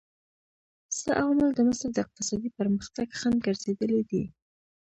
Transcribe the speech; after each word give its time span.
څه 0.99 1.09
عوامل 1.21 1.49
د 1.55 1.59
مصر 1.69 1.89
د 1.93 1.97
اقتصادي 2.05 2.49
پرمختګ 2.59 3.07
خنډ 3.19 3.37
ګرځېدلي 3.47 4.01
دي؟ 4.09 4.23